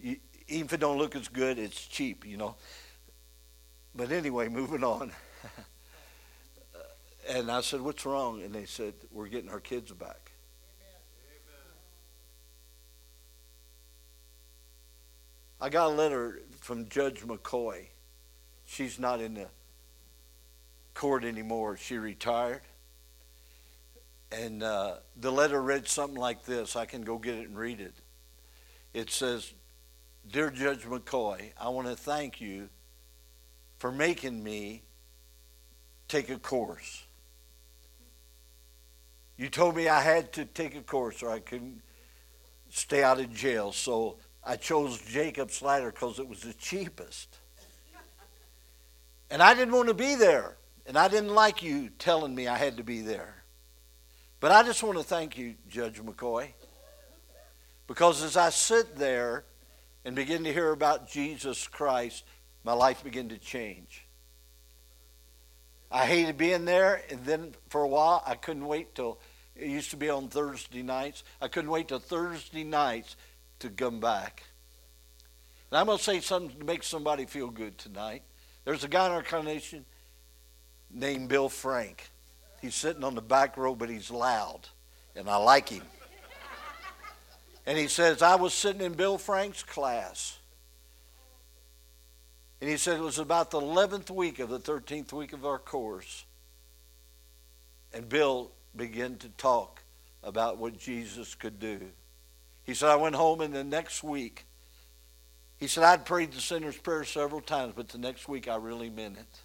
[0.00, 0.16] You,
[0.48, 2.56] even if it don't look as good, it's cheap, you know.
[3.94, 5.12] But anyway, moving on.
[6.74, 6.78] Uh,
[7.28, 10.32] and I said, "What's wrong?" And they said, "We're getting our kids back."
[15.60, 17.86] I got a letter from Judge McCoy.
[18.66, 19.46] She's not in the
[20.94, 21.76] court anymore.
[21.76, 22.62] She retired.
[24.32, 26.76] And uh, the letter read something like this.
[26.76, 27.94] I can go get it and read it.
[28.92, 29.52] It says,
[30.30, 32.68] Dear Judge McCoy, I want to thank you
[33.78, 34.82] for making me
[36.08, 37.04] take a course.
[39.36, 41.82] You told me I had to take a course or I couldn't
[42.70, 43.72] stay out of jail.
[43.72, 47.38] So I chose Jacob's Ladder because it was the cheapest.
[49.30, 50.56] And I didn't want to be there.
[50.86, 53.34] And I didn't like you telling me I had to be there.
[54.40, 56.48] But I just want to thank you, Judge McCoy.
[57.86, 59.44] Because as I sit there
[60.04, 62.24] and begin to hear about Jesus Christ,
[62.62, 64.06] my life began to change.
[65.90, 69.18] I hated being there, and then for a while, I couldn't wait till
[69.54, 71.22] it used to be on Thursday nights.
[71.40, 73.16] I couldn't wait till Thursday nights
[73.60, 74.42] to come back.
[75.70, 78.22] And I'm going to say something to make somebody feel good tonight.
[78.64, 79.84] There's a guy in our congregation
[80.90, 82.10] named Bill Frank.
[82.60, 84.60] He's sitting on the back row, but he's loud,
[85.14, 85.82] and I like him.
[87.66, 90.38] And he says, I was sitting in Bill Frank's class.
[92.60, 95.58] And he said it was about the 11th week of the 13th week of our
[95.58, 96.24] course.
[97.92, 99.82] And Bill began to talk
[100.22, 101.80] about what Jesus could do.
[102.64, 104.46] He said, I went home, and the next week,
[105.58, 108.90] he said, I'd prayed the sinner's prayer several times, but the next week I really
[108.90, 109.40] meant it.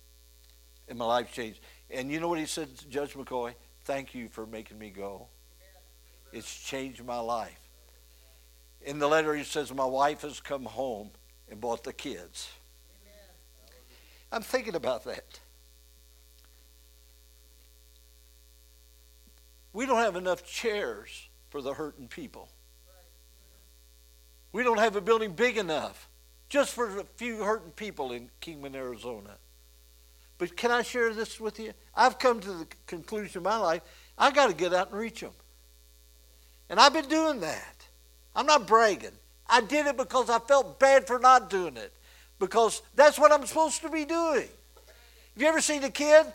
[0.89, 1.59] And my life changed.
[1.89, 3.53] And you know what he said, Judge McCoy?
[3.85, 5.27] Thank you for making me go.
[6.33, 7.59] It's changed my life.
[8.81, 11.11] In the letter, he says, My wife has come home
[11.49, 12.49] and bought the kids.
[14.31, 15.39] I'm thinking about that.
[19.73, 22.49] We don't have enough chairs for the hurting people.
[24.51, 26.09] We don't have a building big enough
[26.47, 29.37] just for a few hurting people in Kingman, Arizona.
[30.39, 31.73] But can I share this with you?
[31.93, 33.81] I've come to the conclusion of my life,
[34.17, 35.31] I got to get out and reach them.
[36.69, 37.85] And I've been doing that.
[38.35, 39.11] I'm not bragging.
[39.47, 41.93] I did it because I felt bad for not doing it.
[42.39, 44.47] Because that's what I'm supposed to be doing.
[45.33, 46.25] Have you ever seen a kid?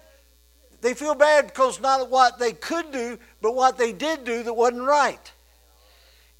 [0.83, 4.53] They feel bad because not what they could do, but what they did do that
[4.53, 5.33] wasn't right.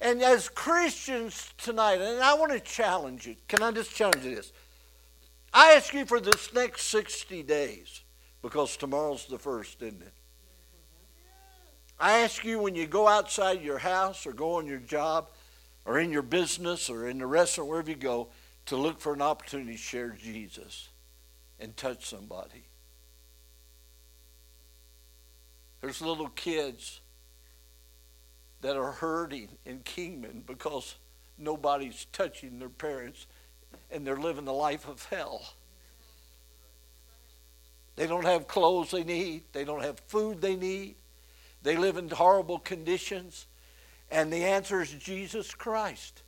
[0.01, 3.35] And as Christians tonight, and I want to challenge you.
[3.47, 4.51] Can I just challenge you this?
[5.57, 8.03] I ask you for this next 60 days,
[8.41, 10.13] because tomorrow's the first, isn't it?
[11.97, 15.29] I ask you when you go outside your house or go on your job
[15.85, 18.27] or in your business or in the restaurant, wherever you go,
[18.65, 20.89] to look for an opportunity to share Jesus
[21.57, 22.65] and touch somebody.
[25.79, 26.99] There's little kids
[28.59, 30.95] that are hurting in Kingman because
[31.37, 33.25] nobody's touching their parents
[33.91, 35.41] and they're living the life of hell.
[37.95, 40.95] They don't have clothes they need, they don't have food they need,
[41.63, 43.47] they live in horrible conditions.
[44.11, 46.21] And the answer is Jesus Christ.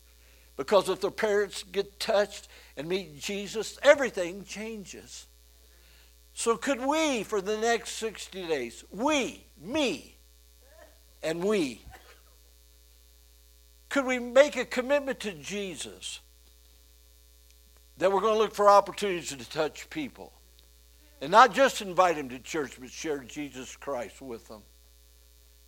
[0.56, 5.28] Because if their parents get touched and meet Jesus, everything changes.
[6.34, 10.18] So, could we, for the next 60 days, we, me,
[11.22, 11.82] and we,
[13.90, 16.20] could we make a commitment to Jesus
[17.98, 20.32] that we're going to look for opportunities to touch people.
[21.22, 24.62] And not just invite them to church, but share Jesus Christ with them.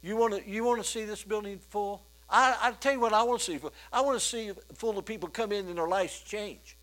[0.02, 2.04] You want to, you want to see this building full?
[2.30, 3.58] I, I tell you what I want to see.
[3.58, 3.74] Full.
[3.92, 6.78] I want to see full of people come in and their lives change.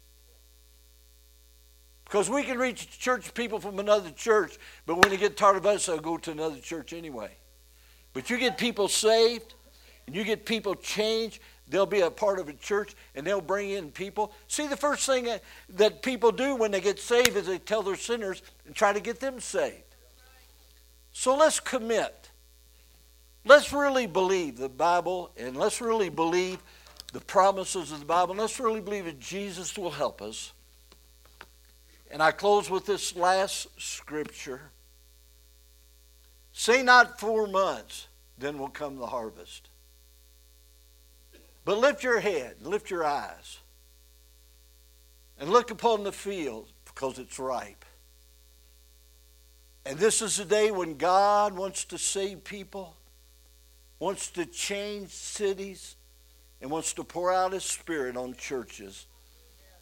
[2.04, 5.66] Because we can reach church people from another church, but when they get tired of
[5.66, 7.30] us, they'll go to another church anyway.
[8.12, 9.54] But you get people saved,
[10.06, 13.70] and you get people changed, they'll be a part of a church, and they'll bring
[13.70, 14.32] in people.
[14.48, 15.28] See, the first thing
[15.70, 19.00] that people do when they get saved is they tell their sinners and try to
[19.00, 19.82] get them saved.
[21.12, 22.30] So let's commit.
[23.44, 26.58] Let's really believe the Bible, and let's really believe
[27.12, 30.52] the promises of the Bible, and let's really believe that Jesus will help us.
[32.10, 34.60] And I close with this last scripture.
[36.52, 38.08] Say not four months,
[38.38, 39.68] then will come the harvest.
[41.66, 43.58] But lift your head, lift your eyes,
[45.36, 47.84] and look upon the field because it's ripe.
[49.84, 52.96] And this is the day when God wants to save people,
[53.98, 55.96] wants to change cities,
[56.62, 59.06] and wants to pour out His Spirit on churches.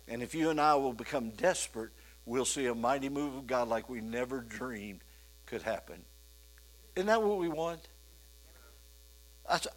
[0.08, 1.90] And if you and I will become desperate,
[2.24, 5.00] we'll see a mighty move of God like we never dreamed
[5.44, 6.02] could happen.
[6.96, 7.88] Isn't that what we want?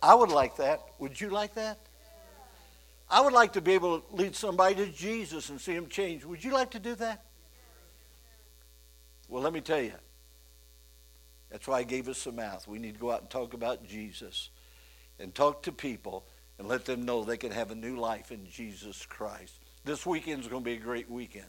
[0.01, 0.79] I would like that.
[0.99, 1.79] Would you like that?
[3.09, 6.25] I would like to be able to lead somebody to Jesus and see him change.
[6.25, 7.23] Would you like to do that?
[9.29, 9.93] Well, let me tell you.
[11.49, 12.67] That's why I gave us a mouth.
[12.67, 14.49] We need to go out and talk about Jesus
[15.19, 16.25] and talk to people
[16.59, 19.57] and let them know they can have a new life in Jesus Christ.
[19.85, 21.47] This weekend is going to be a great weekend.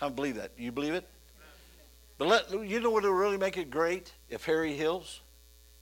[0.00, 0.52] I believe that.
[0.58, 1.08] You believe it?
[2.18, 4.12] But let, you know what will really make it great?
[4.28, 5.20] If Harry Hills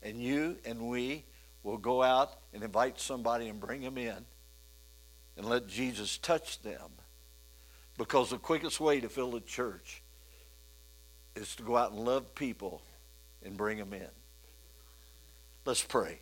[0.03, 1.25] and you and we
[1.65, 4.25] will go out and invite somebody and bring them in
[5.39, 6.91] and let Jesus touch them.
[7.97, 10.03] Because the quickest way to fill a church
[11.35, 12.83] is to go out and love people
[13.45, 14.11] and bring them in.
[15.65, 16.19] Let's pray.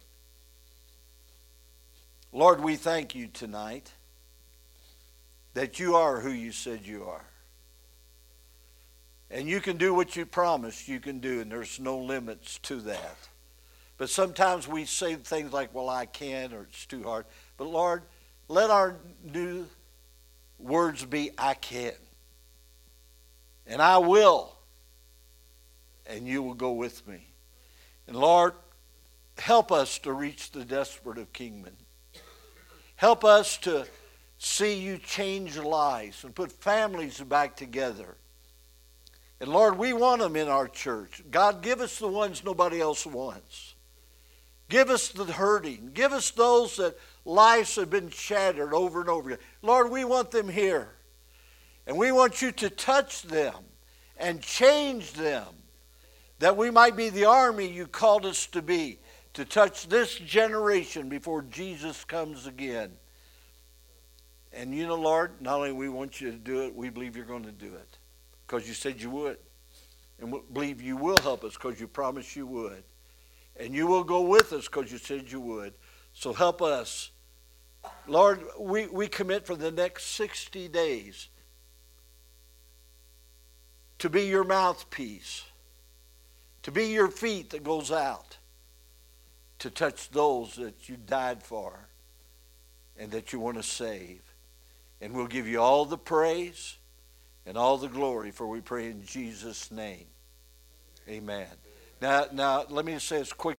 [2.33, 3.91] Lord, we thank you tonight
[5.55, 7.25] that you are who you said you are.
[9.31, 12.77] And you can do what you promised you can do, and there's no limits to
[12.83, 13.17] that.
[13.97, 17.25] But sometimes we say things like, well, I can't, or it's too hard.
[17.57, 18.03] But Lord,
[18.49, 19.67] let our new
[20.59, 21.93] words be, I can.
[23.67, 24.53] And I will.
[26.07, 27.27] And you will go with me.
[28.07, 28.53] And Lord,
[29.39, 31.77] help us to reach the desperate of Kingman.
[32.95, 33.87] Help us to
[34.39, 38.17] see you change lives and put families back together.
[39.41, 41.23] And Lord, we want them in our church.
[41.31, 43.75] God, give us the ones nobody else wants.
[44.69, 45.91] Give us the hurting.
[45.93, 49.45] Give us those that lives have been shattered over and over again.
[49.63, 50.89] Lord, we want them here.
[51.87, 53.55] And we want you to touch them
[54.17, 55.47] and change them
[56.39, 58.99] that we might be the army you called us to be,
[59.35, 62.93] to touch this generation before Jesus comes again.
[64.53, 67.27] And you know, Lord, not only we want you to do it, we believe you're
[67.27, 67.99] going to do it
[68.47, 69.39] because you said you would.
[70.19, 72.83] And we believe you will help us because you promised you would.
[73.59, 75.75] And you will go with us because you said you would.
[76.13, 77.11] So help us.
[78.07, 81.29] Lord, we, we commit for the next 60 days
[83.99, 85.45] to be your mouthpiece,
[86.63, 88.39] to be your feet that goes out,
[89.59, 91.89] to touch those that you died for
[92.99, 94.21] and that you want to save.
[95.01, 96.77] And we'll give you all the praise
[97.45, 100.07] and all the glory, for we pray in Jesus' name.
[101.09, 101.47] Amen.
[102.01, 103.56] Now, now let me say this quick.